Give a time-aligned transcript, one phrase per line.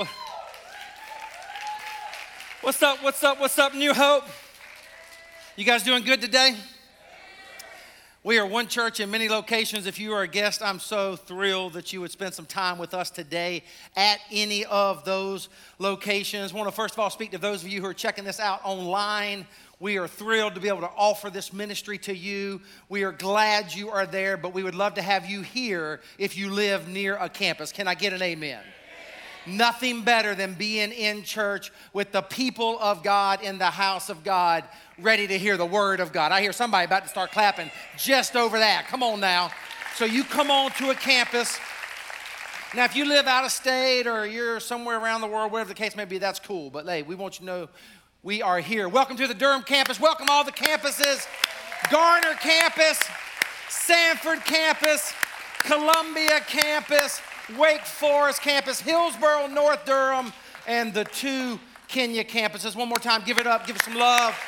[0.00, 0.08] What?
[2.62, 3.02] What's up?
[3.02, 3.38] What's up?
[3.38, 4.24] What's up, New Hope?
[5.56, 6.54] You guys doing good today?
[8.24, 9.84] We are one church in many locations.
[9.86, 12.94] If you are a guest, I'm so thrilled that you would spend some time with
[12.94, 13.62] us today
[13.94, 16.54] at any of those locations.
[16.54, 18.40] I want to first of all speak to those of you who are checking this
[18.40, 19.46] out online.
[19.80, 22.62] We are thrilled to be able to offer this ministry to you.
[22.88, 26.38] We are glad you are there, but we would love to have you here if
[26.38, 27.70] you live near a campus.
[27.70, 28.62] Can I get an amen?
[29.46, 34.24] Nothing better than being in church with the people of God in the house of
[34.24, 34.64] God,
[34.98, 36.32] ready to hear the word of God.
[36.32, 38.86] I hear somebody about to start clapping just over that.
[38.88, 39.50] Come on now.
[39.96, 41.58] So you come on to a campus.
[42.74, 45.74] Now, if you live out of state or you're somewhere around the world, whatever the
[45.74, 46.70] case may be, that's cool.
[46.70, 47.68] But hey, we want you to know
[48.22, 48.88] we are here.
[48.88, 49.98] Welcome to the Durham campus.
[49.98, 51.26] Welcome all the campuses
[51.88, 53.00] Garner campus,
[53.68, 55.14] Sanford campus,
[55.60, 57.22] Columbia campus,
[57.58, 60.32] Wake Forest campus, Hillsborough, North Durham,
[60.66, 62.76] and the two Kenya campuses.
[62.76, 64.38] One more time, give it up, give it some love.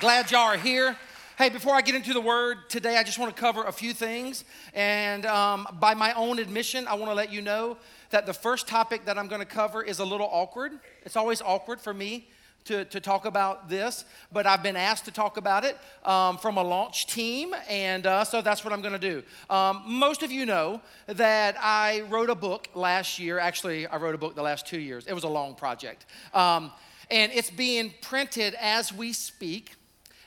[0.00, 0.96] Glad y'all are here.
[1.38, 3.92] Hey, before I get into the word today, I just want to cover a few
[3.92, 4.44] things.
[4.74, 7.76] And um, by my own admission, I want to let you know
[8.10, 10.72] that the first topic that I'm going to cover is a little awkward.
[11.02, 12.28] It's always awkward for me
[12.66, 16.56] to, to talk about this, but I've been asked to talk about it um, from
[16.56, 19.22] a launch team, and uh, so that's what I'm going to do.
[19.48, 23.38] Um, most of you know that I wrote a book last year.
[23.38, 25.06] Actually, I wrote a book the last two years.
[25.06, 26.06] It was a long project.
[26.34, 26.72] Um,
[27.10, 29.74] and it's being printed as we speak,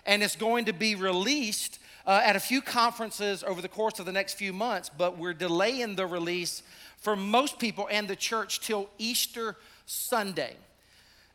[0.06, 4.06] and it's going to be released uh, at a few conferences over the course of
[4.06, 6.64] the next few months, but we're delaying the release
[6.98, 10.56] for most people and the church till Easter Sunday.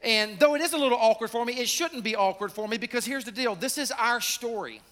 [0.05, 2.77] And though it is a little awkward for me, it shouldn't be awkward for me
[2.77, 4.83] because here's the deal this is our story.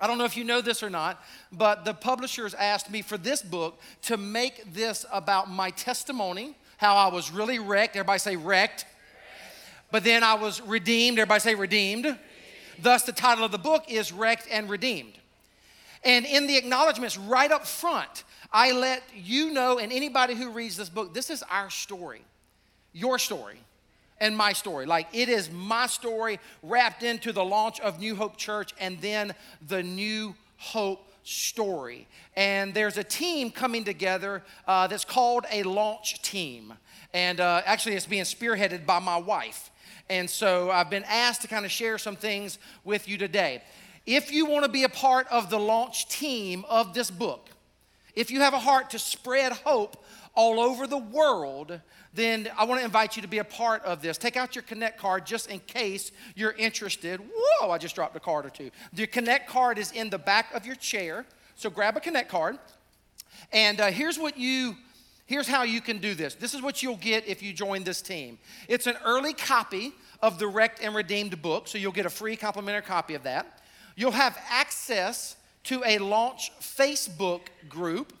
[0.00, 3.18] I don't know if you know this or not, but the publishers asked me for
[3.18, 7.96] this book to make this about my testimony, how I was really wrecked.
[7.96, 8.86] Everybody say wrecked.
[9.90, 11.18] But then I was redeemed.
[11.18, 12.16] Everybody say redeemed.
[12.80, 15.12] Thus, the title of the book is Wrecked and Redeemed.
[16.02, 20.78] And in the acknowledgments right up front, I let you know and anybody who reads
[20.78, 22.22] this book, this is our story,
[22.94, 23.58] your story
[24.20, 24.86] and my story.
[24.86, 29.34] Like it is my story wrapped into the launch of New Hope Church and then
[29.66, 32.06] the New Hope story.
[32.36, 36.74] And there's a team coming together uh, that's called a launch team.
[37.12, 39.70] And uh, actually, it's being spearheaded by my wife.
[40.08, 43.62] And so I've been asked to kind of share some things with you today.
[44.06, 47.48] If you want to be a part of the launch team of this book,
[48.14, 50.04] if you have a heart to spread hope
[50.34, 51.80] all over the world,
[52.12, 54.18] then I want to invite you to be a part of this.
[54.18, 57.20] Take out your Connect card just in case you're interested.
[57.20, 58.70] Whoa, I just dropped a card or two.
[58.92, 61.24] The Connect card is in the back of your chair.
[61.54, 62.58] So grab a Connect card.
[63.52, 64.76] And uh, here's what you
[65.26, 66.34] here's how you can do this.
[66.34, 68.38] This is what you'll get if you join this team.
[68.66, 72.34] It's an early copy of the Wrecked and Redeemed book, so you'll get a free
[72.34, 73.62] complimentary copy of that.
[73.94, 78.12] You'll have access to a launch Facebook group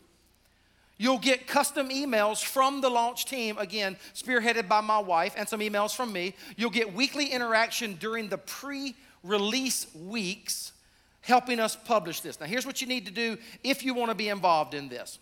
[1.00, 5.60] You'll get custom emails from the launch team, again, spearheaded by my wife, and some
[5.60, 6.34] emails from me.
[6.58, 8.94] You'll get weekly interaction during the pre
[9.24, 10.72] release weeks,
[11.22, 12.38] helping us publish this.
[12.38, 15.18] Now, here's what you need to do if you want to be involved in this.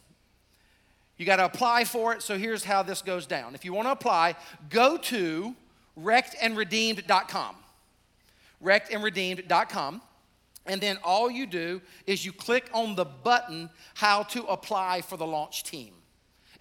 [1.17, 3.55] You got to apply for it, so here's how this goes down.
[3.55, 4.35] If you want to apply,
[4.71, 5.55] go to
[5.97, 7.55] wreckedandredeemed.com.
[8.65, 10.03] Wreckedandredeemed.com.
[10.69, 15.17] And then all you do is you click on the button how to apply for
[15.17, 15.95] the launch team.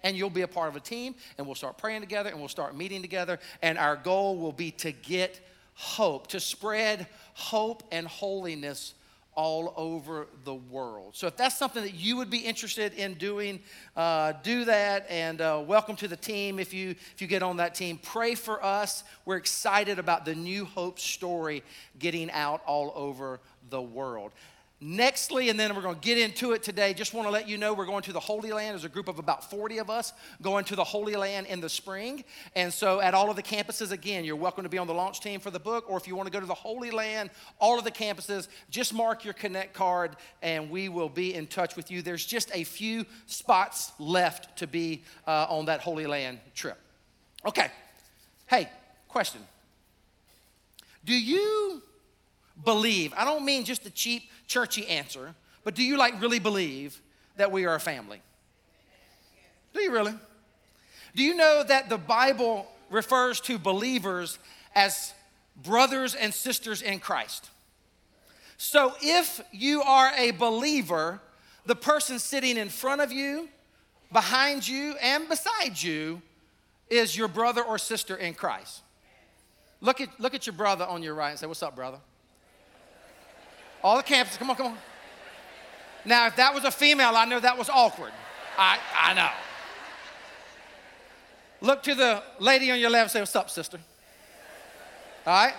[0.02, 2.48] And you'll be a part of a team, and we'll start praying together, and we'll
[2.48, 3.38] start meeting together.
[3.62, 5.40] And our goal will be to get
[5.74, 8.94] hope, to spread hope and holiness
[9.38, 11.14] all over the world.
[11.14, 13.60] So if that's something that you would be interested in doing,
[13.96, 15.06] uh, do that.
[15.08, 16.58] And uh, welcome to the team.
[16.58, 19.04] If you if you get on that team, pray for us.
[19.24, 21.62] We're excited about the New Hope story
[22.00, 23.38] getting out all over
[23.70, 24.32] the world.
[24.80, 26.94] Nextly, and then we're going to get into it today.
[26.94, 28.74] Just want to let you know we're going to the Holy Land.
[28.74, 31.68] There's a group of about 40 of us going to the Holy Land in the
[31.68, 32.22] spring.
[32.54, 35.18] And so, at all of the campuses, again, you're welcome to be on the launch
[35.18, 35.90] team for the book.
[35.90, 38.94] Or if you want to go to the Holy Land, all of the campuses, just
[38.94, 42.00] mark your Connect card and we will be in touch with you.
[42.00, 46.78] There's just a few spots left to be uh, on that Holy Land trip.
[47.44, 47.68] Okay.
[48.46, 48.68] Hey,
[49.08, 49.40] question.
[51.04, 51.82] Do you
[52.68, 53.14] believe?
[53.16, 55.34] I don't mean just a cheap, churchy answer,
[55.64, 57.00] but do you like really believe
[57.38, 58.20] that we are a family?
[59.72, 60.12] Do you really?
[61.16, 64.38] Do you know that the Bible refers to believers
[64.74, 65.14] as
[65.56, 67.48] brothers and sisters in Christ?
[68.58, 71.22] So if you are a believer,
[71.64, 73.48] the person sitting in front of you
[74.12, 76.20] behind you and beside you
[76.90, 78.82] is your brother or sister in Christ.
[79.80, 82.00] Look at, look at your brother on your right and say, What's up, brother?
[83.82, 84.78] All the campuses, come on, come on.
[86.04, 88.12] Now, if that was a female, I know that was awkward.
[88.56, 89.30] I, I know.
[91.60, 93.78] Look to the lady on your left and say, What's up, sister?
[95.26, 95.54] All right?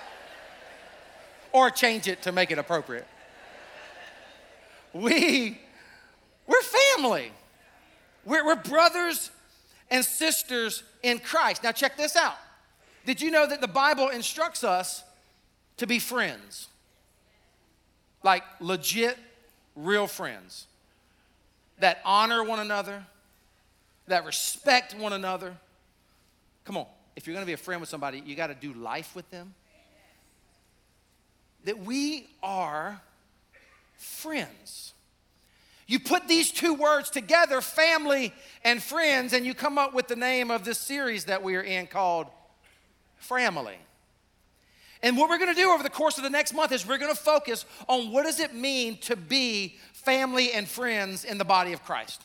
[1.51, 3.07] Or change it to make it appropriate.
[4.93, 5.59] We,
[6.47, 7.31] we're family.
[8.25, 9.29] We're, we're brothers
[9.91, 11.63] and sisters in Christ.
[11.63, 12.35] Now, check this out.
[13.05, 15.03] Did you know that the Bible instructs us
[15.77, 16.67] to be friends?
[18.23, 19.17] Like legit,
[19.75, 20.67] real friends
[21.79, 23.05] that honor one another,
[24.07, 25.55] that respect one another.
[26.65, 26.85] Come on,
[27.15, 29.53] if you're gonna be a friend with somebody, you gotta do life with them.
[31.65, 33.01] That we are
[33.97, 34.93] friends.
[35.87, 38.33] You put these two words together, family
[38.63, 41.61] and friends, and you come up with the name of this series that we are
[41.61, 42.27] in called
[43.17, 43.77] Family.
[45.01, 46.97] And what we're going to do over the course of the next month is we're
[46.97, 51.45] going to focus on what does it mean to be family and friends in the
[51.45, 52.21] body of Christ.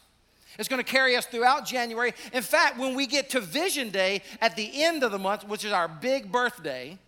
[0.59, 2.15] It's going to carry us throughout January.
[2.33, 5.65] In fact, when we get to Vision Day at the end of the month, which
[5.65, 6.99] is our big birthday,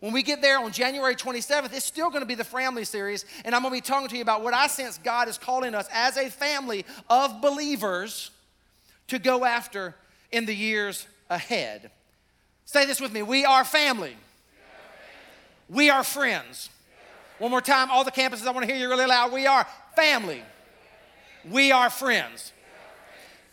[0.00, 3.24] when we get there on January 27th, it's still going to be the family series,
[3.44, 5.74] and I'm going to be talking to you about what I sense God is calling
[5.76, 8.32] us as a family of believers
[9.08, 9.94] to go after
[10.32, 11.90] in the years ahead.
[12.64, 14.16] Say this with me we are family.
[15.72, 16.68] We are friends.
[17.38, 19.32] One more time, all the campuses, I want to hear you really loud.
[19.32, 19.66] We are
[19.96, 20.42] family.
[21.50, 22.52] We are friends.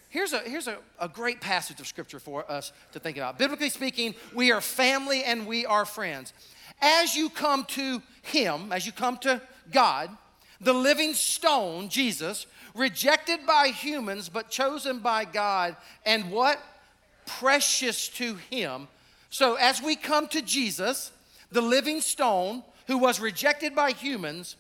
[0.09, 3.39] Here's a, here's a, a great passage of scripture for us to think about.
[3.39, 6.33] Biblically speaking, we are family and we are friends.
[6.81, 9.41] As you come to Him, as you come to
[9.71, 10.09] God,
[10.59, 16.59] the living stone, Jesus, rejected by humans but chosen by God, and what?
[17.25, 18.89] Precious to Him.
[19.29, 21.11] So as we come to Jesus,
[21.51, 24.55] the living stone, who was rejected by humans,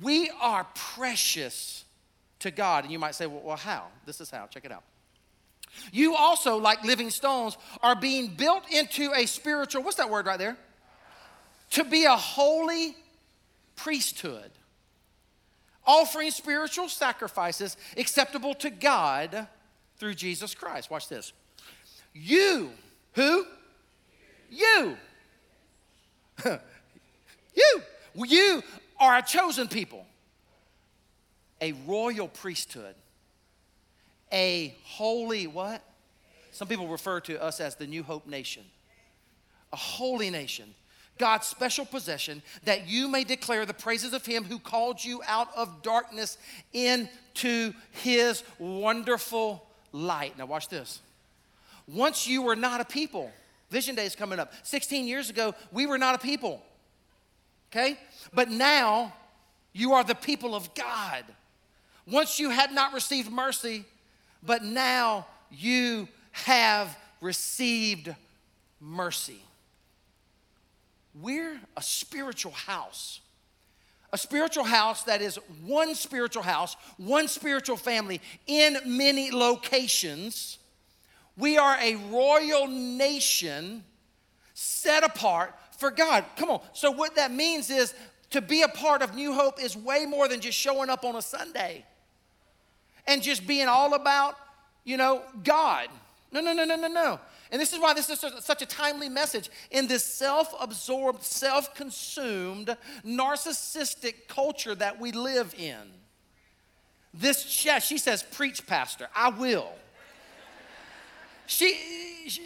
[0.00, 1.84] we are precious
[2.38, 2.84] to God.
[2.84, 3.86] And you might say, well, well, how?
[4.06, 4.46] This is how.
[4.46, 4.84] Check it out.
[5.92, 10.38] You also, like living stones, are being built into a spiritual, what's that word right
[10.38, 10.56] there?
[11.70, 12.94] To be a holy
[13.76, 14.50] priesthood,
[15.86, 19.46] offering spiritual sacrifices acceptable to God
[19.96, 20.90] through Jesus Christ.
[20.90, 21.32] Watch this.
[22.12, 22.70] You,
[23.14, 23.46] who?
[24.50, 24.96] You
[27.54, 27.82] you,
[28.14, 28.62] you
[28.98, 30.06] are a chosen people,
[31.60, 32.94] a royal priesthood,
[34.32, 35.82] a holy what?
[36.52, 38.64] Some people refer to us as the New Hope Nation,
[39.72, 40.74] a holy nation.
[41.18, 45.48] God's special possession, that you may declare the praises of Him who called you out
[45.54, 46.38] of darkness
[46.72, 50.36] into His wonderful light.
[50.38, 51.00] Now, watch this.
[51.86, 53.30] Once you were not a people,
[53.72, 54.52] Vision Day is coming up.
[54.64, 56.62] 16 years ago, we were not a people.
[57.70, 57.98] Okay?
[58.34, 59.14] But now
[59.72, 61.24] you are the people of God.
[62.06, 63.86] Once you had not received mercy,
[64.42, 68.14] but now you have received
[68.78, 69.40] mercy.
[71.18, 73.20] We're a spiritual house.
[74.12, 80.58] A spiritual house that is one spiritual house, one spiritual family in many locations
[81.42, 83.82] we are a royal nation
[84.54, 86.24] set apart for God.
[86.36, 86.60] Come on.
[86.72, 87.94] So, what that means is
[88.30, 91.16] to be a part of New Hope is way more than just showing up on
[91.16, 91.84] a Sunday
[93.08, 94.36] and just being all about,
[94.84, 95.88] you know, God.
[96.30, 97.18] No, no, no, no, no, no.
[97.50, 101.74] And this is why this is such a timely message in this self absorbed, self
[101.74, 105.90] consumed, narcissistic culture that we live in.
[107.12, 109.08] This, she says, preach, Pastor.
[109.12, 109.72] I will
[111.52, 111.78] she,
[112.28, 112.42] she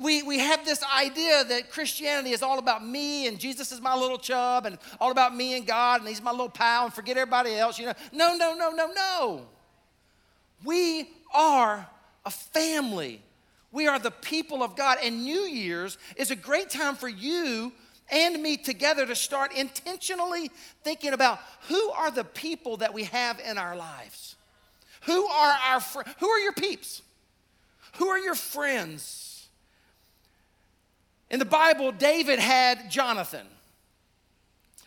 [0.00, 3.94] we, we have this idea that Christianity is all about me and Jesus is my
[3.94, 7.16] little chub and all about me and God and he's my little pal and forget
[7.16, 7.78] everybody else.
[7.78, 9.46] You know, no, no, no, no, no.
[10.64, 11.86] We are
[12.24, 13.22] a family.
[13.70, 14.98] We are the people of God.
[15.02, 17.72] And New Year's is a great time for you
[18.10, 20.50] and me together to start intentionally
[20.82, 24.36] thinking about who are the people that we have in our lives?
[25.02, 27.02] Who are our fr- who are your peeps?
[27.98, 29.48] Who are your friends?
[31.30, 33.46] In the Bible, David had Jonathan,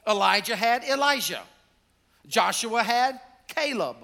[0.08, 1.42] Elijah had Elisha,
[2.26, 3.98] Joshua had Caleb,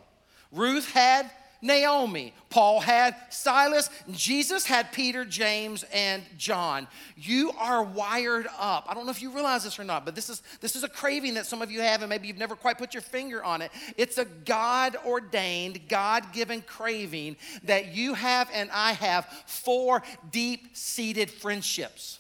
[0.52, 2.34] Ruth had Naomi.
[2.50, 3.90] Paul had Silas.
[4.12, 6.88] Jesus had Peter, James, and John.
[7.16, 8.86] You are wired up.
[8.88, 10.90] I don't know if you realize this or not, but this is this is a
[10.90, 13.62] craving that some of you have, and maybe you've never quite put your finger on
[13.62, 13.72] it.
[13.98, 20.76] It's a God ordained, God given craving that you have and I have for deep
[20.76, 22.20] seated friendships,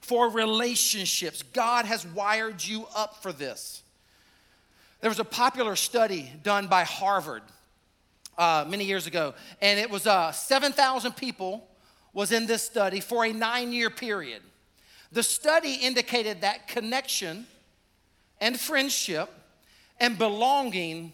[0.00, 1.42] for relationships.
[1.42, 3.82] God has wired you up for this.
[5.00, 7.42] There was a popular study done by Harvard
[8.38, 11.66] uh, many years ago, and it was uh, 7,000 people
[12.12, 14.42] was in this study for a nine-year period.
[15.12, 17.46] The study indicated that connection
[18.40, 19.30] and friendship
[20.00, 21.12] and belonging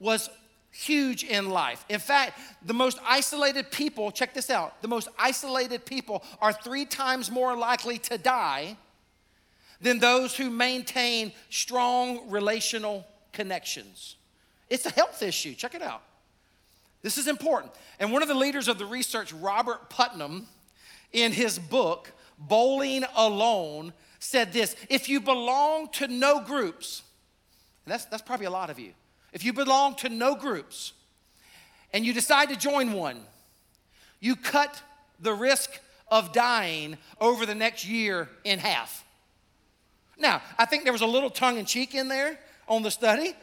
[0.00, 0.30] was
[0.70, 1.84] huge in life.
[1.88, 6.84] In fact, the most isolated people, check this out, the most isolated people are three
[6.84, 8.76] times more likely to die
[9.80, 14.16] than those who maintain strong relational connections.
[14.68, 15.54] It's a health issue.
[15.54, 16.02] Check it out.
[17.02, 17.72] This is important.
[18.00, 20.46] And one of the leaders of the research, Robert Putnam,
[21.12, 27.02] in his book, Bowling Alone, said this If you belong to no groups,
[27.84, 28.92] and that's, that's probably a lot of you,
[29.32, 30.92] if you belong to no groups
[31.92, 33.20] and you decide to join one,
[34.20, 34.82] you cut
[35.20, 35.78] the risk
[36.10, 39.04] of dying over the next year in half.
[40.18, 43.34] Now, I think there was a little tongue in cheek in there on the study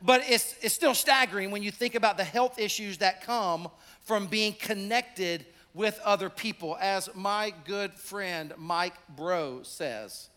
[0.00, 3.68] but it's, it's still staggering when you think about the health issues that come
[4.02, 6.76] from being connected with other people.
[6.80, 10.28] As my good friend Mike Breaux says,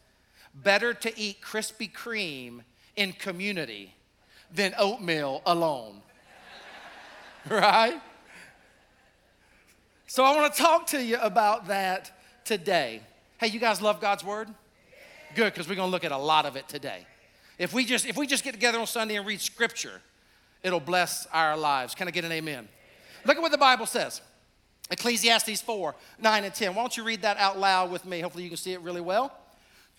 [0.53, 2.61] better to eat Krispy Kreme
[2.95, 3.93] in community
[4.53, 6.01] than oatmeal alone.
[7.49, 8.01] right?
[10.07, 12.11] So I want to talk to you about that
[12.43, 13.01] today.
[13.37, 14.49] Hey, you guys love God's word?
[15.35, 17.05] Good, because we're going to look at a lot of it today.
[17.61, 20.01] If we just if we just get together on Sunday and read scripture,
[20.63, 21.93] it'll bless our lives.
[21.93, 22.67] Can I get an amen?
[23.23, 24.19] Look at what the Bible says.
[24.89, 26.73] Ecclesiastes 4, 9 and 10.
[26.73, 28.19] Why don't you read that out loud with me?
[28.19, 29.31] Hopefully you can see it really well.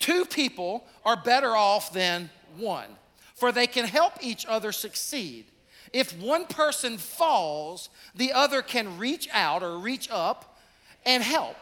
[0.01, 2.89] Two people are better off than one,
[3.37, 5.45] for they can help each other succeed.
[5.93, 10.59] If one person falls, the other can reach out or reach up
[11.07, 11.57] and help.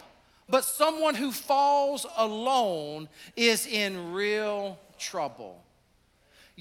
[0.49, 5.63] But someone who falls alone is in real trouble.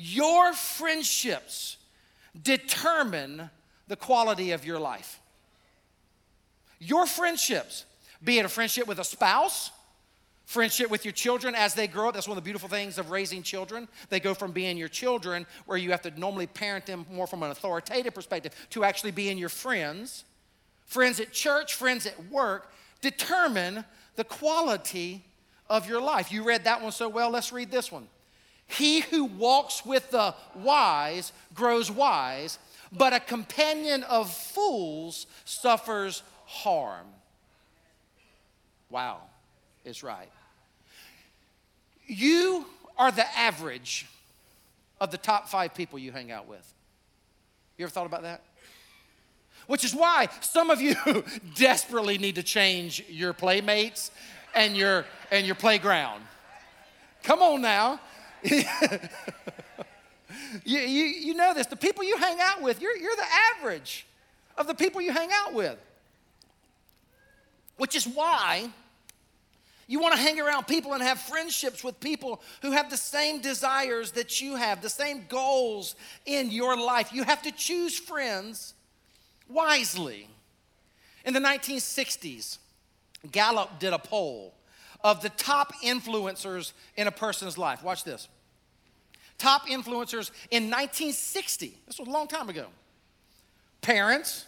[0.01, 1.75] Your friendships
[2.41, 3.49] determine
[3.89, 5.19] the quality of your life.
[6.79, 7.83] Your friendships,
[8.23, 9.71] be it a friendship with a spouse,
[10.45, 12.13] friendship with your children as they grow up.
[12.13, 13.89] That's one of the beautiful things of raising children.
[14.07, 17.43] They go from being your children, where you have to normally parent them more from
[17.43, 20.23] an authoritative perspective, to actually being your friends.
[20.85, 23.83] Friends at church, friends at work determine
[24.15, 25.25] the quality
[25.69, 26.31] of your life.
[26.31, 27.29] You read that one so well.
[27.29, 28.07] Let's read this one.
[28.69, 32.59] He who walks with the wise grows wise,
[32.91, 37.07] but a companion of fools suffers harm.
[38.91, 39.21] Wow,
[39.83, 40.29] is right.
[42.05, 44.07] You are the average
[45.01, 46.73] of the top five people you hang out with.
[47.77, 48.43] You ever thought about that?
[49.65, 50.95] Which is why some of you
[51.55, 54.11] desperately need to change your playmates
[54.53, 56.23] and your and your playground.
[57.23, 57.99] Come on now.
[60.65, 61.67] you, you, you know this.
[61.67, 64.05] The people you hang out with, you're, you're the average
[64.57, 65.77] of the people you hang out with.
[67.77, 68.69] Which is why
[69.87, 73.41] you want to hang around people and have friendships with people who have the same
[73.41, 77.11] desires that you have, the same goals in your life.
[77.11, 78.75] You have to choose friends
[79.47, 80.27] wisely.
[81.25, 82.59] In the 1960s,
[83.31, 84.53] Gallup did a poll
[85.03, 87.83] of the top influencers in a person's life.
[87.83, 88.27] Watch this.
[89.37, 91.73] Top influencers in 1960.
[91.87, 92.65] This was a long time ago.
[93.81, 94.45] Parents.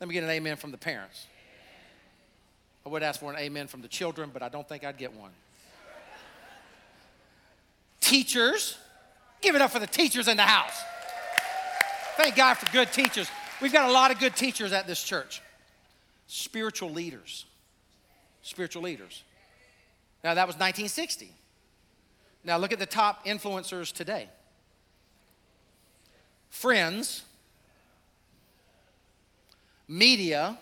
[0.00, 1.26] Let me get an amen from the parents.
[2.86, 5.14] I would ask for an amen from the children, but I don't think I'd get
[5.14, 5.30] one.
[8.00, 8.76] Teachers.
[9.40, 10.80] Give it up for the teachers in the house.
[12.16, 13.28] Thank God for good teachers.
[13.60, 15.42] We've got a lot of good teachers at this church.
[16.26, 17.46] Spiritual leaders.
[18.42, 19.22] Spiritual leaders.
[20.24, 21.30] Now, that was 1960.
[22.44, 24.28] Now, look at the top influencers today
[26.48, 27.24] friends,
[29.86, 30.56] media,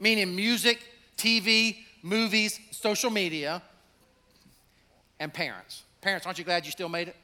[0.00, 0.80] meaning music,
[1.16, 3.62] TV, movies, social media,
[5.20, 5.84] and parents.
[6.00, 7.16] Parents, aren't you glad you still made it?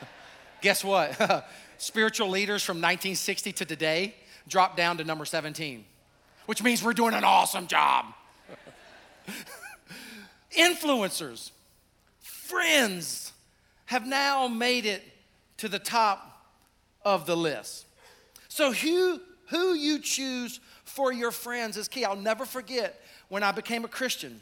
[0.60, 1.46] Guess what?
[1.78, 4.14] Spiritual leaders from 1960 to today
[4.46, 5.84] dropped down to number 17,
[6.46, 8.06] which means we're doing an awesome job.
[10.56, 11.50] Influencers,
[12.20, 13.32] friends
[13.86, 15.02] have now made it
[15.58, 16.46] to the top
[17.04, 17.86] of the list.
[18.48, 22.04] So, who, who you choose for your friends is key.
[22.04, 24.40] I'll never forget when I became a Christian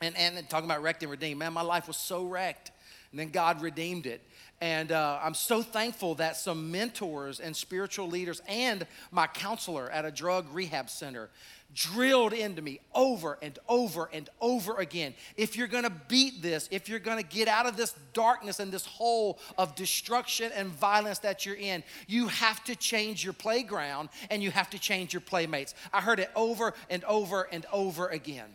[0.00, 1.38] and, and talking about wrecked and redeemed.
[1.38, 2.70] Man, my life was so wrecked,
[3.10, 4.22] and then God redeemed it.
[4.60, 10.04] And uh, I'm so thankful that some mentors and spiritual leaders and my counselor at
[10.04, 11.28] a drug rehab center
[11.74, 15.12] drilled into me over and over and over again.
[15.36, 18.86] If you're gonna beat this, if you're gonna get out of this darkness and this
[18.86, 24.42] hole of destruction and violence that you're in, you have to change your playground and
[24.42, 25.74] you have to change your playmates.
[25.92, 28.48] I heard it over and over and over again.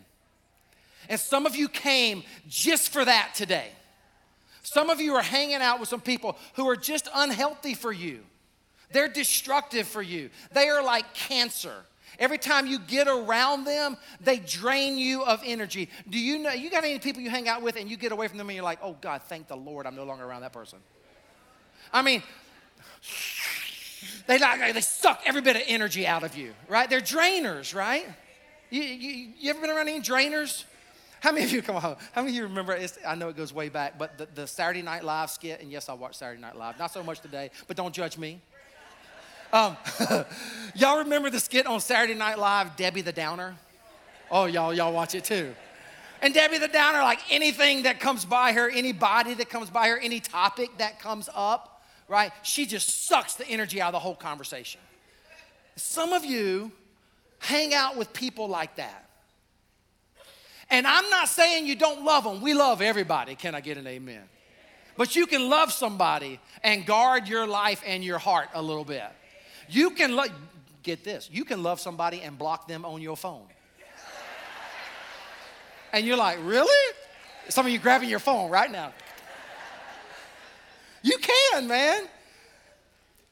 [1.08, 3.68] And some of you came just for that today.
[4.62, 8.20] Some of you are hanging out with some people who are just unhealthy for you.
[8.92, 10.30] They're destructive for you.
[10.52, 11.74] They are like cancer.
[12.18, 15.88] Every time you get around them, they drain you of energy.
[16.08, 18.28] Do you know, you got any people you hang out with and you get away
[18.28, 20.52] from them and you're like, oh God, thank the Lord I'm no longer around that
[20.52, 20.80] person?
[21.92, 22.22] I mean,
[24.26, 26.90] they, they suck every bit of energy out of you, right?
[26.90, 28.06] They're drainers, right?
[28.70, 30.64] You, you, you ever been around any drainers?
[31.20, 31.82] How many of you come on?
[31.82, 32.78] How many of you remember?
[33.06, 35.90] I know it goes way back, but the, the Saturday Night Live skit, and yes,
[35.90, 36.78] I watch Saturday Night Live.
[36.78, 38.40] Not so much today, but don't judge me.
[39.52, 39.76] Um,
[40.74, 43.54] y'all remember the skit on Saturday Night Live, Debbie the Downer?
[44.30, 45.54] Oh, y'all, y'all watch it too.
[46.22, 49.98] And Debbie the Downer, like anything that comes by her, anybody that comes by her,
[49.98, 52.32] any topic that comes up, right?
[52.42, 54.80] She just sucks the energy out of the whole conversation.
[55.76, 56.72] Some of you
[57.40, 59.09] hang out with people like that.
[60.70, 62.40] And I'm not saying you don't love them.
[62.40, 63.34] We love everybody.
[63.34, 64.22] Can I get an amen?
[64.96, 69.04] But you can love somebody and guard your life and your heart a little bit.
[69.68, 70.30] You can love,
[70.82, 73.46] get this, you can love somebody and block them on your phone.
[75.92, 76.94] And you're like, really?
[77.48, 78.92] Some of you grabbing your phone right now.
[81.02, 82.02] You can, man.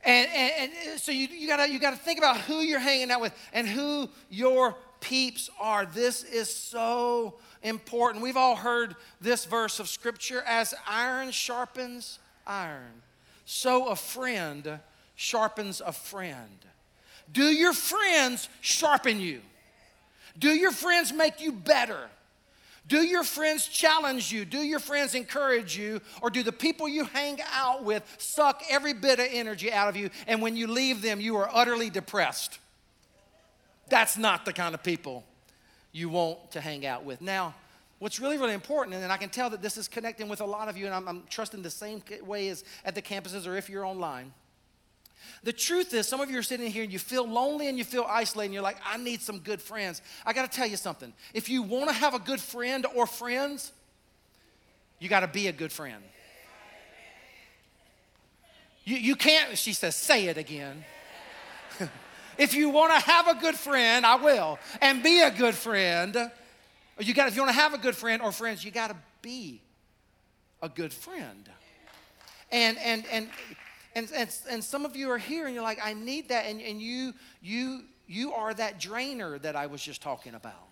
[0.03, 3.21] And, and, and so you, you, gotta, you gotta think about who you're hanging out
[3.21, 5.87] with and who your peeps are.
[5.87, 8.23] This is so important.
[8.23, 13.03] We've all heard this verse of scripture as iron sharpens iron,
[13.45, 14.81] so a friend
[15.15, 16.59] sharpens a friend.
[17.33, 19.41] Do your friends sharpen you?
[20.39, 22.09] Do your friends make you better?
[22.87, 24.47] Do your friends challenge you?
[24.47, 26.01] Do your friends encourage you?
[26.23, 29.97] Or do the people you hang out with suck every bit of energy out of
[29.97, 32.59] you and when you leave them, you are utterly depressed?
[33.89, 35.25] That's not the kind of people
[35.93, 37.21] you want to hang out with.
[37.21, 37.55] Now,
[37.99, 40.69] what's really, really important, and I can tell that this is connecting with a lot
[40.69, 43.69] of you, and I'm, I'm trusting the same way as at the campuses or if
[43.69, 44.33] you're online.
[45.43, 47.85] The truth is, some of you are sitting here and you feel lonely and you
[47.85, 50.03] feel isolated, and you're like, I need some good friends.
[50.25, 51.13] I got to tell you something.
[51.35, 53.73] If you want to have a good friend or friends,
[54.99, 56.03] you got to be a good friend.
[58.85, 60.85] You, you can't, she says, say it again.
[62.39, 66.31] If you want to have a good friend, I will, and be a good friend,
[66.99, 68.97] you got if you want to have a good friend or friends, you got to
[69.21, 69.61] be
[70.63, 71.49] a good friend.
[72.51, 73.29] And and and
[73.99, 76.47] and, and, and some of you are here and you're like, I need that.
[76.47, 80.69] And, and you, you, you are that drainer that I was just talking about.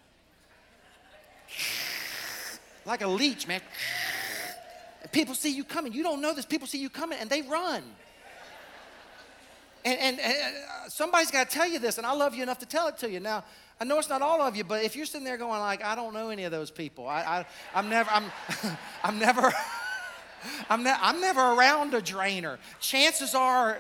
[2.85, 3.61] like a leech, man.
[5.11, 5.93] People see you coming.
[5.93, 6.45] You don't know this.
[6.45, 7.83] People see you coming and they run.
[9.87, 12.59] And, and, and uh, somebody's got to tell you this, and I love you enough
[12.59, 13.21] to tell it to you.
[13.21, 13.45] Now,
[13.81, 15.95] I know it's not all of you, but if you're sitting there going like, I
[15.95, 17.07] don't know any of those people.
[17.07, 18.25] I, I, I'm never, I'm,
[19.05, 19.53] I'm never,
[20.69, 22.59] I'm, ne- I'm never around a drainer.
[22.81, 23.79] Chances are,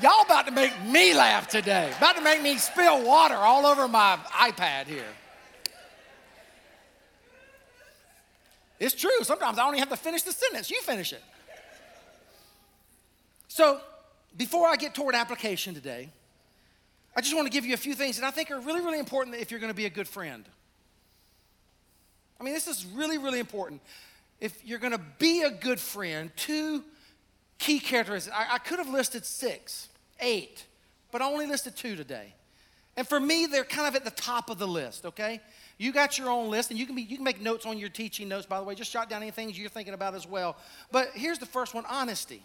[0.00, 1.92] y'all about to make me laugh today.
[1.98, 5.02] About to make me spill water all over my iPad here.
[8.80, 9.22] It's true.
[9.22, 10.70] Sometimes I don't even have to finish the sentence.
[10.70, 11.22] You finish it.
[13.48, 13.80] So,
[14.36, 16.08] before I get toward application today,
[17.16, 18.98] I just want to give you a few things that I think are really, really
[18.98, 20.44] important if you're going to be a good friend.
[22.40, 23.80] I mean, this is really, really important.
[24.40, 26.82] If you're going to be a good friend, two
[27.58, 28.34] key characteristics.
[28.36, 29.88] I, I could have listed six,
[30.20, 30.66] eight,
[31.10, 32.34] but I only listed two today.
[32.96, 35.40] And for me, they're kind of at the top of the list, okay?
[35.84, 37.90] You got your own list, and you can, be, you can make notes on your
[37.90, 38.74] teaching notes, by the way.
[38.74, 40.56] Just jot down any things you're thinking about as well.
[40.90, 42.42] But here's the first one honesty.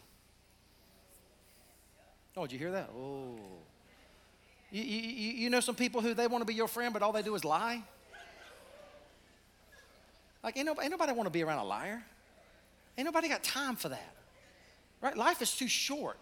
[2.36, 2.89] Oh, did you hear that?
[2.93, 3.38] Oh.
[4.71, 7.13] You, you, you know some people who they want to be your friend, but all
[7.13, 7.82] they do is lie?
[10.43, 12.04] Like, ain't nobody, ain't nobody want to be around a liar.
[12.97, 14.15] Ain't nobody got time for that.
[14.99, 15.15] Right?
[15.15, 16.19] Life is too short.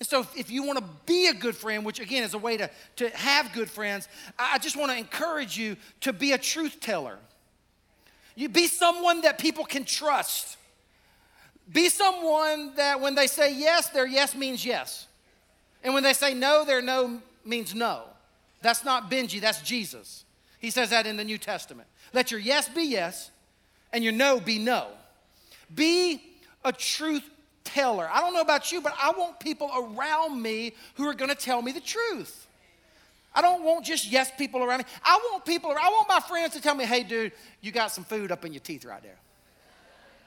[0.00, 2.56] And so, if you want to be a good friend, which again is a way
[2.56, 4.08] to, to have good friends,
[4.38, 7.18] I just want to encourage you to be a truth teller.
[8.34, 10.56] You be someone that people can trust.
[11.70, 15.06] Be someone that when they say yes, their yes means yes.
[15.84, 18.04] And when they say no, their no means no.
[18.62, 20.24] That's not Benji, that's Jesus.
[20.58, 21.88] He says that in the New Testament.
[22.14, 23.30] Let your yes be yes
[23.92, 24.88] and your no be no.
[25.74, 26.22] Be
[26.64, 27.28] a truth
[27.64, 28.08] teller.
[28.12, 31.36] I don't know about you, but I want people around me who are going to
[31.36, 32.46] tell me the truth.
[33.34, 34.84] I don't want just yes people around me.
[35.04, 38.04] I want people, I want my friends to tell me, hey, dude, you got some
[38.04, 39.18] food up in your teeth right there.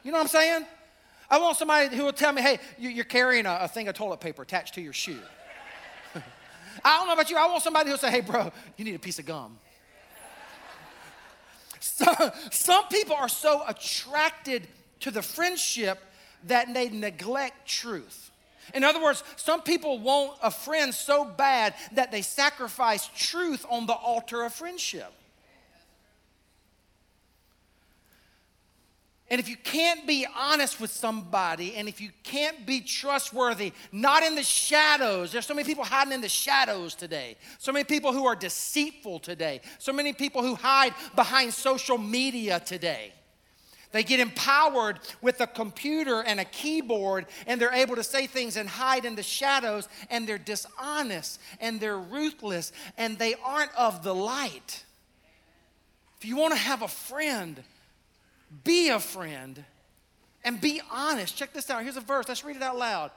[0.04, 0.66] You know what I'm saying?
[1.30, 4.20] I want somebody who will tell me, hey, you're carrying a, a thing of toilet
[4.20, 5.20] paper attached to your shoe.
[6.86, 7.38] I don't know about you.
[7.38, 9.58] I want somebody who'll say, hey, bro, you need a piece of gum.
[11.80, 14.68] Some, some people are so attracted
[15.02, 16.00] to the friendship
[16.48, 18.32] that they neglect truth.
[18.74, 23.86] In other words, some people want a friend so bad that they sacrifice truth on
[23.86, 25.12] the altar of friendship.
[29.30, 34.22] And if you can't be honest with somebody, and if you can't be trustworthy, not
[34.22, 37.36] in the shadows, there's so many people hiding in the shadows today.
[37.58, 39.62] So many people who are deceitful today.
[39.80, 43.12] So many people who hide behind social media today.
[43.94, 48.58] They get empowered with a computer and a keyboard, and they're able to say things
[48.58, 54.04] and hide in the shadows, and they're dishonest and they're ruthless, and they aren't of
[54.04, 54.84] the light.
[56.20, 57.62] If you want to have a friend,
[58.64, 59.64] be a friend
[60.44, 61.38] and be honest.
[61.38, 61.84] Check this out.
[61.84, 62.28] Here's a verse.
[62.28, 63.12] Let's read it out loud.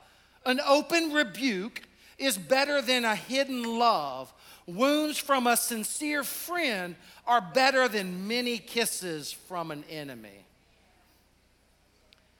[0.45, 1.83] An open rebuke
[2.19, 4.33] is better than a hidden love.
[4.67, 10.46] Wounds from a sincere friend are better than many kisses from an enemy.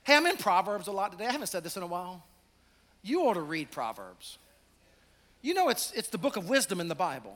[0.07, 1.27] Hey, I'm in Proverbs a lot today.
[1.27, 2.23] I haven't said this in a while.
[3.03, 4.39] You ought to read Proverbs.
[5.43, 7.35] You know, it's, it's the book of wisdom in the Bible.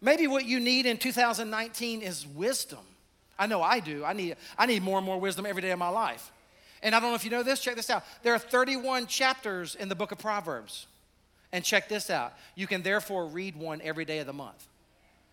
[0.00, 2.80] Maybe what you need in 2019 is wisdom.
[3.38, 4.04] I know I do.
[4.04, 6.32] I need, I need more and more wisdom every day of my life.
[6.82, 8.02] And I don't know if you know this, check this out.
[8.24, 10.88] There are 31 chapters in the book of Proverbs.
[11.52, 12.34] And check this out.
[12.56, 14.66] You can therefore read one every day of the month.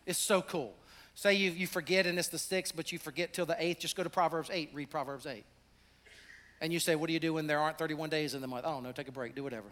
[0.06, 0.76] It's so cool.
[1.16, 3.96] Say you, you forget and it's the sixth, but you forget till the eighth, just
[3.96, 5.44] go to Proverbs 8, read Proverbs 8.
[6.62, 8.66] And you say, What do you do when there aren't 31 days in the month?
[8.66, 9.68] I don't know, take a break, do whatever.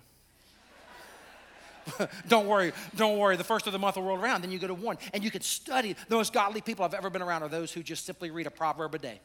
[2.28, 3.36] don't worry, don't worry.
[3.36, 4.42] The first of the month will roll around.
[4.42, 5.96] Then you go to one, and you can study.
[6.08, 8.52] The most godly people I've ever been around are those who just simply read a
[8.52, 9.20] proverb a day.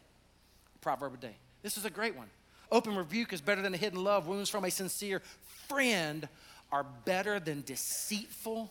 [0.81, 1.37] Proverb a day.
[1.63, 2.29] This is a great one.
[2.71, 4.27] Open rebuke is better than a hidden love.
[4.27, 5.23] Wounds from a sincere
[5.69, 6.29] friend
[6.71, 8.71] are better than deceitful,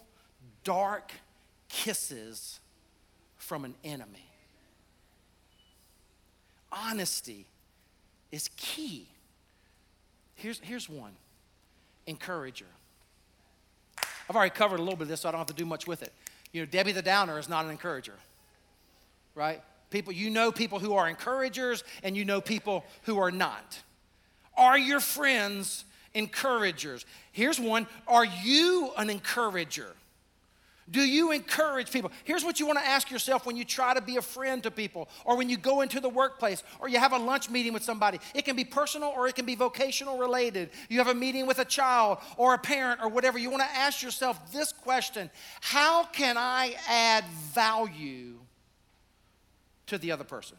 [0.64, 1.12] dark
[1.68, 2.60] kisses
[3.38, 4.30] from an enemy.
[6.72, 7.46] Honesty
[8.32, 9.08] is key.
[10.36, 11.14] Here's, here's one
[12.06, 12.66] encourager.
[14.30, 15.88] I've already covered a little bit of this, so I don't have to do much
[15.88, 16.14] with it.
[16.52, 18.16] You know, Debbie the Downer is not an encourager,
[19.36, 19.62] right?
[19.90, 23.82] People, you know people who are encouragers and you know people who are not.
[24.58, 27.06] Are your friends encouragers?
[27.32, 29.96] Here's one Are you an encourager?
[30.90, 32.12] Do you encourage people?
[32.24, 34.72] Here's what you want to ask yourself when you try to be a friend to
[34.72, 37.84] people, or when you go into the workplace, or you have a lunch meeting with
[37.84, 38.20] somebody.
[38.34, 40.70] It can be personal or it can be vocational related.
[40.88, 43.38] You have a meeting with a child or a parent or whatever.
[43.38, 48.36] You want to ask yourself this question How can I add value
[49.88, 50.58] to the other person?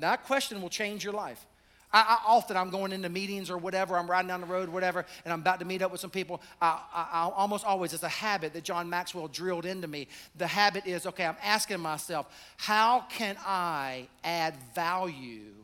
[0.00, 1.46] That question will change your life.
[1.92, 5.04] I, I, often I'm going into meetings or whatever, I'm riding down the road, whatever,
[5.24, 6.40] and I'm about to meet up with some people.
[6.62, 10.06] I, I, almost always, it's a habit that John Maxwell drilled into me.
[10.36, 12.26] The habit is okay, I'm asking myself,
[12.56, 15.54] how can I add value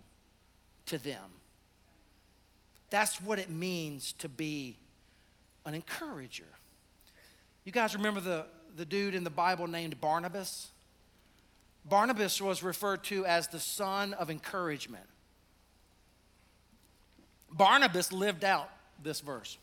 [0.86, 1.22] to them?
[2.90, 4.76] That's what it means to be
[5.64, 6.44] an encourager.
[7.64, 10.68] You guys remember the, the dude in the Bible named Barnabas?
[11.84, 15.06] Barnabas was referred to as the son of encouragement.
[17.56, 18.70] Barnabas lived out
[19.02, 19.58] this verse.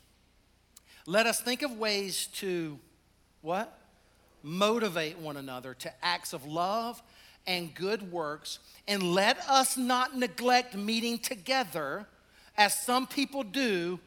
[1.06, 2.80] Let us think of ways to
[3.42, 3.78] what?
[4.42, 7.02] Motivate one another to acts of love
[7.46, 12.06] and good works, and let us not neglect meeting together
[12.58, 14.00] as some people do,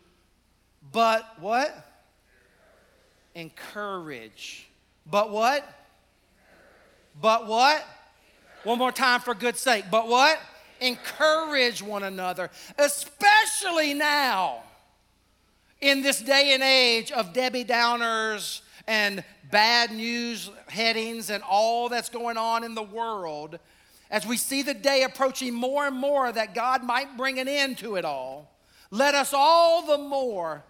[0.90, 1.86] but what?
[3.34, 4.68] Encourage.
[5.04, 5.64] But what?
[7.20, 7.84] But what?
[8.64, 9.84] One more time for good sake.
[9.90, 10.40] But what?
[10.80, 14.62] Encourage one another, especially now
[15.80, 22.08] in this day and age of Debbie Downers and bad news headings and all that's
[22.08, 23.58] going on in the world.
[24.10, 27.78] As we see the day approaching more and more that God might bring an end
[27.78, 28.52] to it all,
[28.90, 30.64] let us all the more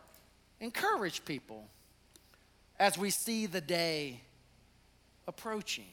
[0.60, 1.68] encourage people
[2.78, 4.20] as we see the day
[5.26, 5.84] approaching.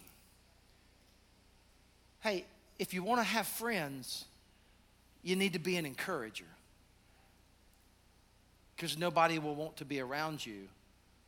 [2.22, 2.46] Hey,
[2.84, 4.26] if you want to have friends,
[5.22, 6.44] you need to be an encourager.
[8.76, 10.68] Because nobody will want to be around you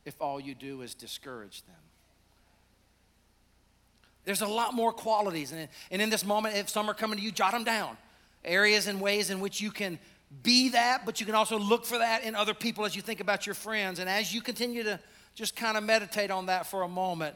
[0.04, 1.76] if all you do is discourage them.
[4.26, 5.50] There's a lot more qualities.
[5.50, 7.96] And, and in this moment, if some are coming to you, jot them down.
[8.44, 9.98] Areas and ways in which you can
[10.42, 13.20] be that, but you can also look for that in other people as you think
[13.20, 13.98] about your friends.
[13.98, 15.00] And as you continue to
[15.34, 17.34] just kind of meditate on that for a moment,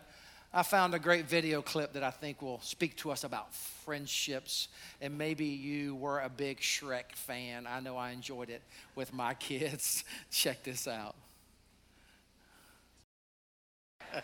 [0.52, 4.66] I found a great video clip that I think will speak to us about friendships.
[5.00, 7.68] And maybe you were a big Shrek fan.
[7.68, 8.62] I know I enjoyed it
[8.96, 10.04] with my kids.
[10.30, 11.14] Check this out.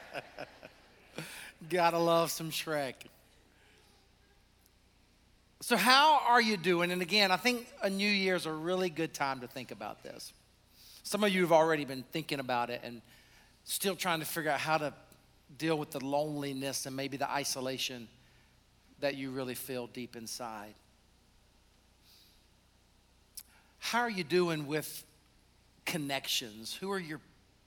[1.71, 2.95] Gotta love some Shrek.
[5.61, 6.91] So, how are you doing?
[6.91, 10.33] And again, I think a New Year's a really good time to think about this.
[11.03, 13.01] Some of you have already been thinking about it and
[13.65, 14.93] still trying to figure out how to
[15.59, 18.09] deal with the loneliness and maybe the isolation
[19.01, 20.75] that you really feel deep inside.
[23.79, 25.05] How are you doing with
[25.85, 26.75] connections?
[26.75, 27.21] Who are your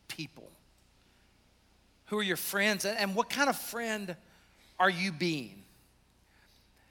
[0.08, 0.50] people?
[2.08, 2.86] Who are your friends?
[2.86, 4.16] And what kind of friend
[4.80, 5.64] are you being?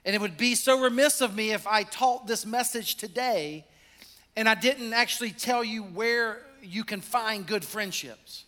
[0.05, 3.65] And it would be so remiss of me if I taught this message today
[4.35, 8.45] and I didn't actually tell you where you can find good friendships.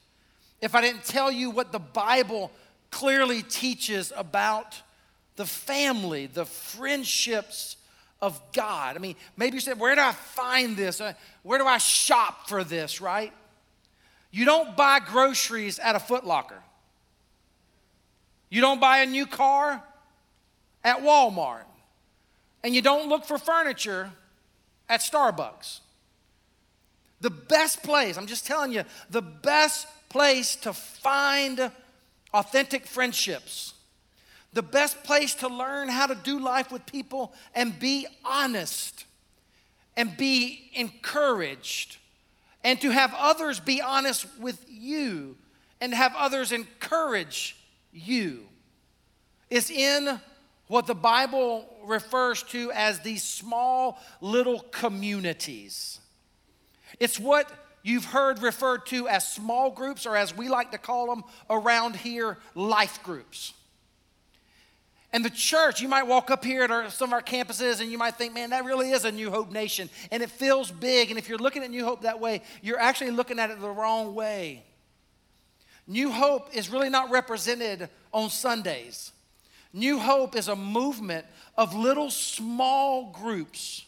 [0.62, 2.52] If I didn't tell you what the Bible
[2.92, 4.80] clearly teaches about
[5.36, 7.78] the family, the friendships
[8.22, 8.96] of God.
[8.96, 11.02] I mean, maybe you said, Where do I find this?
[11.02, 13.34] Uh, where do I shop for this, right?
[14.30, 16.62] You don't buy groceries at a Foot Locker.
[18.50, 19.82] You don't buy a new car
[20.84, 21.64] at Walmart.
[22.64, 24.12] And you don't look for furniture
[24.88, 25.80] at Starbucks.
[27.22, 31.72] The best place, I'm just telling you, the best place to find
[32.34, 33.74] authentic friendships,
[34.54, 39.06] the best place to learn how to do life with people and be honest
[39.96, 41.98] and be encouraged
[42.64, 45.38] and to have others be honest with you
[45.80, 47.58] and have others encourage
[47.92, 48.48] you
[49.50, 50.20] is in
[50.68, 56.01] what the Bible refers to as these small little communities.
[57.00, 57.50] It's what
[57.84, 61.96] you've heard referred to as small groups, or as we like to call them around
[61.96, 63.54] here, life groups.
[65.14, 67.92] And the church, you might walk up here at our, some of our campuses and
[67.92, 69.90] you might think, man, that really is a New Hope nation.
[70.10, 71.10] And it feels big.
[71.10, 73.70] And if you're looking at New Hope that way, you're actually looking at it the
[73.70, 74.64] wrong way.
[75.86, 79.12] New Hope is really not represented on Sundays.
[79.74, 81.26] New Hope is a movement
[81.58, 83.86] of little small groups,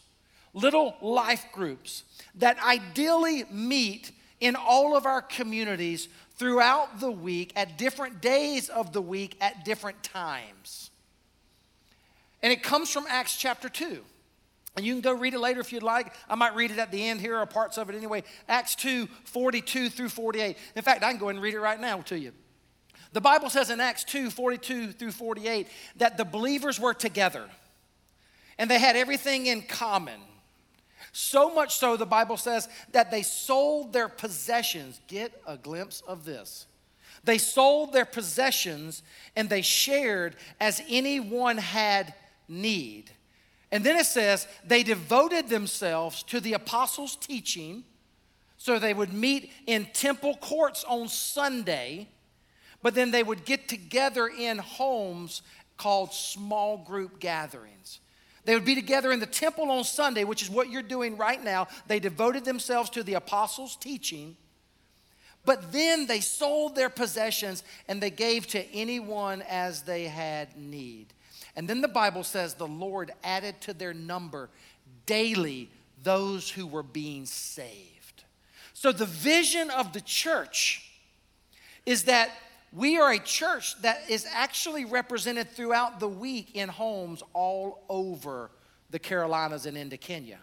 [0.54, 2.04] little life groups
[2.36, 8.92] that ideally meet in all of our communities throughout the week at different days of
[8.92, 10.90] the week at different times.
[12.42, 14.02] And it comes from Acts chapter 2.
[14.76, 16.12] And you can go read it later if you'd like.
[16.28, 18.24] I might read it at the end here or parts of it anyway.
[18.48, 20.56] Acts 2 42 through 48.
[20.74, 22.32] In fact, I can go and read it right now to you.
[23.12, 27.48] The Bible says in Acts 2 42 through 48 that the believers were together
[28.58, 30.20] and they had everything in common.
[31.16, 35.00] So much so, the Bible says that they sold their possessions.
[35.06, 36.66] Get a glimpse of this.
[37.22, 39.02] They sold their possessions
[39.34, 42.12] and they shared as anyone had
[42.48, 43.10] need.
[43.72, 47.84] And then it says they devoted themselves to the apostles' teaching.
[48.58, 52.08] So they would meet in temple courts on Sunday
[52.84, 55.40] but then they would get together in homes
[55.78, 57.98] called small group gatherings.
[58.44, 61.42] They would be together in the temple on Sunday, which is what you're doing right
[61.42, 61.68] now.
[61.86, 64.36] They devoted themselves to the apostles' teaching,
[65.44, 71.06] but then they sold their possessions and they gave to anyone as they had need.
[71.56, 74.50] And then the Bible says the Lord added to their number
[75.06, 75.70] daily
[76.02, 78.24] those who were being saved.
[78.72, 80.90] So the vision of the church
[81.86, 82.30] is that
[82.74, 88.50] we are a church that is actually represented throughout the week in homes all over
[88.90, 90.40] the Carolinas and into Kenya.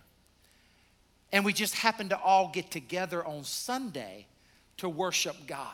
[1.33, 4.27] And we just happen to all get together on Sunday
[4.77, 5.67] to worship God.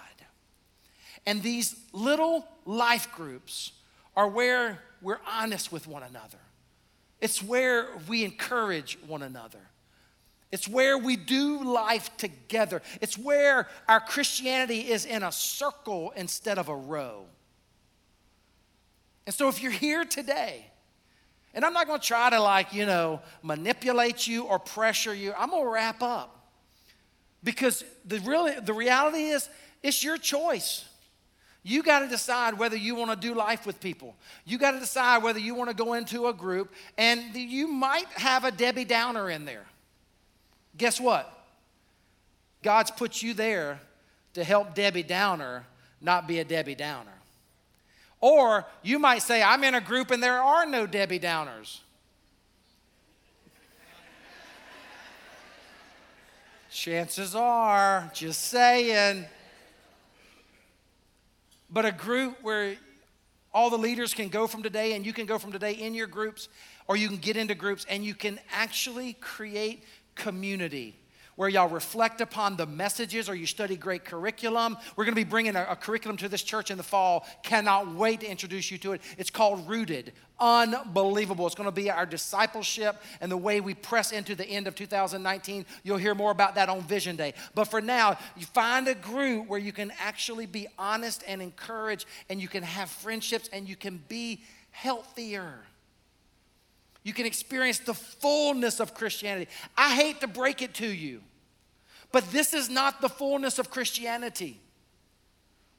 [1.26, 3.74] And these little life groups
[4.16, 6.40] are where we're honest with one another.
[7.22, 9.60] It's where we encourage one another.
[10.52, 12.82] It's where we do life together.
[13.02, 17.26] It's where our Christianity is in a circle instead of a row.
[19.26, 20.66] And so if you're here today,
[21.54, 25.34] and I'm not going to try to like, you know, manipulate you or pressure you.
[25.38, 26.34] I'm going to wrap up.
[27.44, 29.50] Because the really the reality is
[29.84, 30.86] it's your choice.
[31.64, 34.16] You got to decide whether you want to do life with people.
[34.46, 38.08] You got to decide whether you want to go into a group, and you might
[38.16, 39.66] have a Debbie Downer in there.
[40.78, 41.34] Guess what?
[42.64, 43.80] God's put you there
[44.34, 45.66] to help Debbie Downer
[46.02, 47.14] not be a Debbie Downer.
[48.20, 51.80] Or you might say, I'm in a group and there are no Debbie Downers.
[56.72, 59.26] Chances are, just saying.
[61.70, 62.76] But a group where
[63.54, 66.08] all the leaders can go from today and you can go from today in your
[66.08, 66.50] groups,
[66.88, 69.84] or you can get into groups and you can actually create
[70.18, 71.00] community
[71.38, 74.76] where y'all reflect upon the messages or you study great curriculum.
[74.96, 77.28] We're going to be bringing a, a, curriculum to this church in the fall.
[77.44, 79.02] Cannot wait to introduce you to it.
[79.20, 80.14] It's called Rooted.
[80.40, 81.46] Unbelievable.
[81.46, 84.74] It's going to be our discipleship and the way we press into the end of
[84.74, 85.66] 2019.
[85.84, 87.36] You'll hear more about that on Vision Day.
[87.54, 92.08] But for now, you find a group where you can actually be honest and encourage,
[92.30, 95.60] and you can have friendships and you can be healthier.
[97.08, 99.50] You can experience the fullness of Christianity.
[99.78, 101.22] I hate to break it to you,
[102.12, 104.60] but this is not the fullness of Christianity.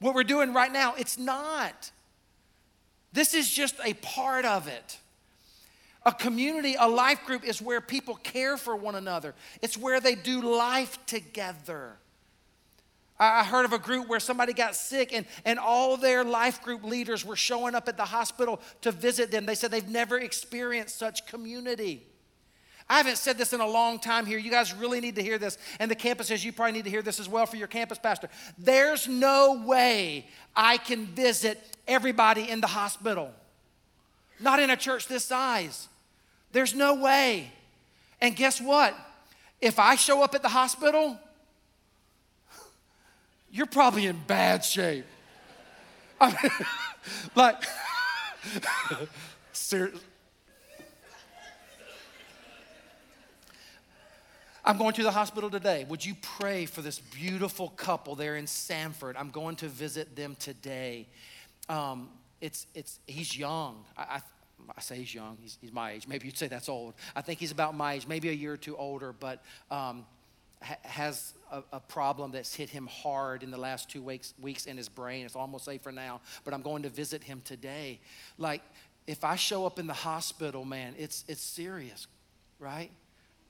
[0.00, 1.90] What we're doing right now, it's not.
[3.12, 4.96] This is just a part of it.
[6.06, 10.14] A community, a life group is where people care for one another, it's where they
[10.14, 11.98] do life together.
[13.20, 16.84] I heard of a group where somebody got sick and, and all their life group
[16.84, 19.44] leaders were showing up at the hospital to visit them.
[19.44, 22.06] They said they've never experienced such community.
[22.88, 24.38] I haven't said this in a long time here.
[24.38, 25.58] You guys really need to hear this.
[25.78, 28.30] And the campuses, you probably need to hear this as well for your campus pastor.
[28.56, 30.26] There's no way
[30.56, 33.32] I can visit everybody in the hospital,
[34.40, 35.88] not in a church this size.
[36.52, 37.52] There's no way.
[38.20, 38.94] And guess what?
[39.60, 41.18] If I show up at the hospital,
[43.50, 45.04] you're probably in bad shape.
[46.20, 46.52] I mean,
[47.34, 47.62] like,
[49.52, 50.00] seriously.
[54.64, 55.86] I'm going to the hospital today.
[55.88, 59.16] Would you pray for this beautiful couple there in Sanford?
[59.16, 61.06] I'm going to visit them today.
[61.70, 62.10] Um,
[62.42, 63.82] it's, it's, he's young.
[63.96, 64.20] I, I,
[64.76, 65.38] I say he's young.
[65.40, 66.06] He's, he's, my age.
[66.06, 66.92] Maybe you'd say that's old.
[67.16, 70.04] I think he's about my age, maybe a year or two older, but um,
[70.62, 74.66] ha- has a, a, problem that's hit him hard in the last two weeks, weeks
[74.66, 75.24] in his brain.
[75.24, 78.00] It's almost safer now, but I'm going to visit him today.
[78.36, 78.62] Like,
[79.06, 82.06] if I show up in the hospital, man, it's, it's serious,
[82.58, 82.90] right?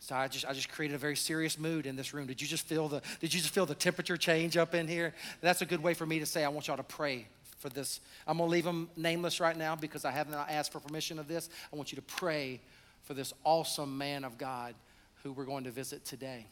[0.01, 2.29] So I just I just created a very serious mood in this room.
[2.29, 5.12] Did you just feel the did you just feel the temperature change up in here?
[5.40, 7.27] That's a good way for me to say I want y'all to pray
[7.59, 7.99] for this.
[8.25, 11.51] I'm gonna leave them nameless right now because I haven't asked for permission of this.
[11.73, 12.61] I want you to pray
[13.03, 14.75] for this awesome man of God
[15.23, 16.47] who we're going to visit today.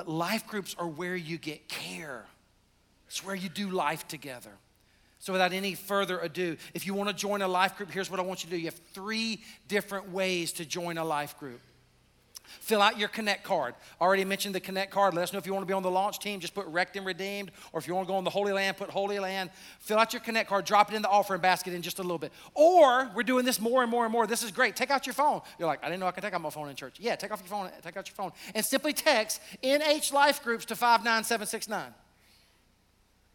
[0.00, 2.24] But life groups are where you get care,
[3.06, 4.52] it's where you do life together.
[5.18, 8.18] So, without any further ado, if you want to join a life group, here's what
[8.18, 8.58] I want you to do.
[8.58, 11.60] You have three different ways to join a life group.
[12.60, 13.74] Fill out your Connect card.
[14.00, 15.14] Already mentioned the Connect card.
[15.14, 16.40] Let us know if you want to be on the launch team.
[16.40, 17.50] Just put Wrecked and Redeemed.
[17.72, 19.50] Or if you want to go on the Holy Land, put Holy Land.
[19.78, 20.64] Fill out your Connect card.
[20.64, 22.32] Drop it in the offering basket in just a little bit.
[22.54, 24.26] Or we're doing this more and more and more.
[24.26, 24.76] This is great.
[24.76, 25.40] Take out your phone.
[25.58, 26.96] You're like, I didn't know I could take out my phone in church.
[26.98, 27.70] Yeah, take off your phone.
[27.82, 28.32] Take out your phone.
[28.54, 31.94] And simply text NH Life Groups to 59769.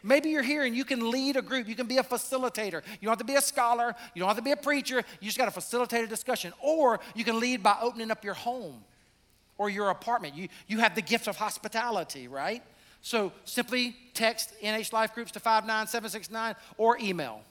[0.02, 1.68] Maybe you're here and you can lead a group.
[1.68, 2.82] You can be a facilitator.
[3.00, 3.94] You don't have to be a scholar.
[4.14, 5.02] You don't have to be a preacher.
[5.20, 6.52] You just got to facilitate a discussion.
[6.60, 8.84] Or you can lead by opening up your home
[9.58, 10.34] or your apartment.
[10.34, 12.62] You, you have the gift of hospitality, right?
[13.00, 17.42] So simply text NH Life Groups to 59769 or email.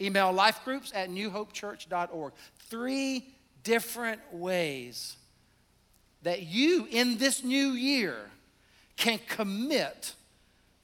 [0.00, 2.32] Email lifegroups at newhopechurch.org.
[2.70, 3.26] Three
[3.62, 5.16] different ways
[6.22, 8.16] that you in this new year
[8.96, 10.14] can commit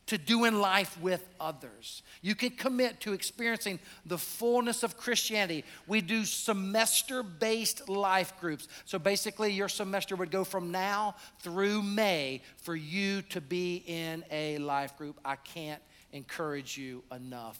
[0.07, 2.03] to doing life with others.
[2.23, 5.65] You can commit to experiencing the fullness of Christianity.
[5.89, 8.69] We do semester based life groups.
[8.85, 14.25] So basically, your semester would go from now through May for you to be in
[14.31, 15.19] a life group.
[15.25, 17.59] I can't encourage you enough.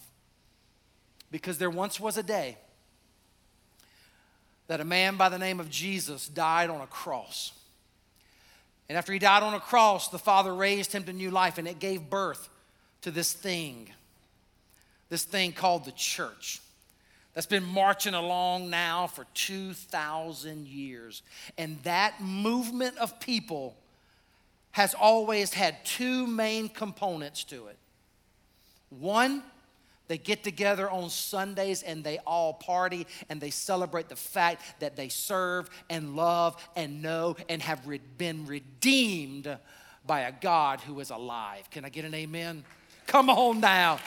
[1.33, 2.57] Because there once was a day
[4.69, 7.53] that a man by the name of Jesus died on a cross.
[8.89, 11.67] And after he died on a cross, the Father raised him to new life, and
[11.67, 12.49] it gave birth
[13.03, 13.91] to this thing,
[15.09, 16.61] this thing called the church.
[17.35, 21.23] That's been marching along now for 2,000 years.
[21.59, 23.77] And that movement of people
[24.71, 27.77] has always had two main components to it.
[28.91, 29.43] One,
[30.09, 34.97] They get together on Sundays and they all party and they celebrate the fact that
[34.97, 37.83] they serve and love and know and have
[38.17, 39.59] been redeemed
[40.07, 41.69] by a God who is alive.
[41.71, 42.65] Can I get an amen?
[43.07, 43.99] Come on now.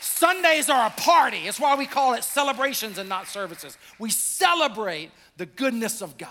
[0.00, 1.38] Sundays are a party.
[1.48, 3.78] It's why we call it celebrations and not services.
[3.98, 6.28] We celebrate the goodness of God,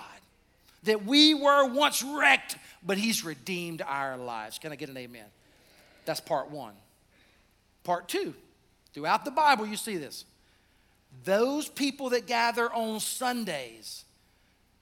[0.83, 4.59] that we were once wrecked, but He's redeemed our lives.
[4.59, 5.25] Can I get an amen?
[6.05, 6.73] That's part one.
[7.83, 8.33] Part two,
[8.93, 10.25] throughout the Bible, you see this.
[11.23, 14.05] Those people that gather on Sundays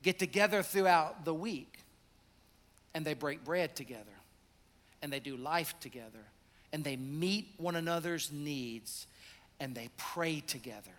[0.03, 1.79] get together throughout the week
[2.93, 4.03] and they break bread together
[5.01, 6.25] and they do life together
[6.71, 9.07] and they meet one another's needs
[9.59, 10.91] and they pray together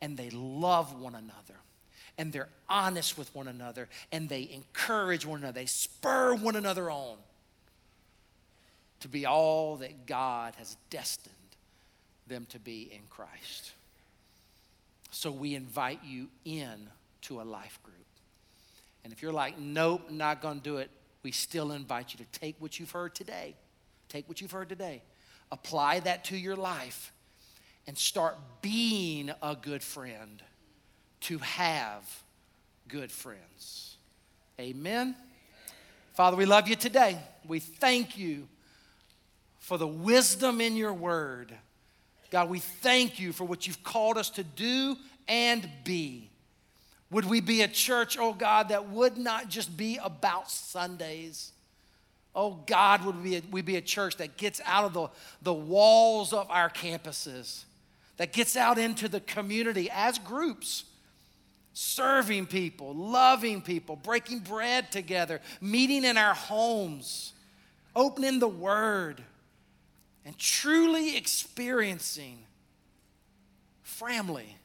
[0.00, 1.60] and they love one another
[2.18, 6.90] and they're honest with one another and they encourage one another, they spur one another
[6.90, 7.16] on
[9.00, 11.34] to be all that God has destined
[12.28, 13.72] them to be in Christ.
[15.10, 16.88] So we invite you in
[17.22, 17.96] to a life group.
[19.04, 20.90] And if you're like, nope, not to do it,
[21.22, 23.54] we still invite you to take what you've heard today.
[24.08, 25.02] Take what you've heard today,
[25.52, 27.12] apply that to your life,
[27.86, 30.42] and start being a good friend
[31.20, 32.22] to have
[32.86, 33.96] good friends.
[34.60, 35.14] Amen.
[36.14, 37.18] Father, we love you today.
[37.46, 38.48] We thank you
[39.58, 41.54] for the wisdom in your word.
[42.30, 46.30] God, we thank you for what you've called us to do and be.
[47.10, 51.52] Would we be a church, oh God, that would not just be about Sundays?
[52.34, 55.08] Oh God, would we, we be a church that gets out of the,
[55.42, 57.64] the walls of our campuses,
[58.18, 60.84] that gets out into the community as groups,
[61.72, 67.32] serving people, loving people, breaking bread together, meeting in our homes,
[67.96, 69.22] opening the Word,
[70.24, 72.44] and truly experiencing
[73.82, 74.56] family,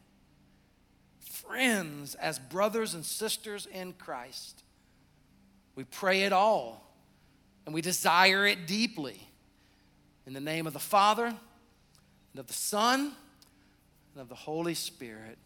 [1.20, 4.64] friends as brothers and sisters in Christ.
[5.76, 6.84] We pray it all
[7.66, 9.28] and we desire it deeply.
[10.26, 13.12] In the name of the Father, and of the Son,
[14.14, 15.38] and of the Holy Spirit.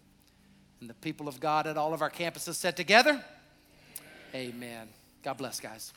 [0.80, 3.24] And the people of God at all of our campuses said together,
[4.34, 4.54] Amen.
[4.54, 4.88] Amen.
[5.24, 5.94] God bless, guys.